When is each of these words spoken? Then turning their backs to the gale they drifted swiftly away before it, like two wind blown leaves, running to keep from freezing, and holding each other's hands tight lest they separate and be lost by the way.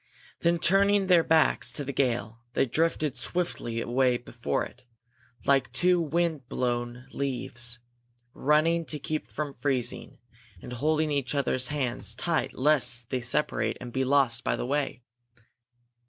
Then 0.39 0.57
turning 0.57 1.05
their 1.05 1.23
backs 1.23 1.71
to 1.73 1.83
the 1.85 1.93
gale 1.93 2.39
they 2.53 2.65
drifted 2.65 3.17
swiftly 3.17 3.81
away 3.81 4.17
before 4.17 4.65
it, 4.65 4.83
like 5.45 5.71
two 5.71 6.01
wind 6.01 6.49
blown 6.49 7.05
leaves, 7.11 7.77
running 8.33 8.83
to 8.85 8.97
keep 8.97 9.27
from 9.27 9.53
freezing, 9.53 10.17
and 10.59 10.73
holding 10.73 11.11
each 11.11 11.35
other's 11.35 11.67
hands 11.67 12.15
tight 12.15 12.55
lest 12.57 13.11
they 13.11 13.21
separate 13.21 13.77
and 13.79 13.93
be 13.93 14.03
lost 14.03 14.43
by 14.43 14.55
the 14.55 14.65
way. 14.65 15.03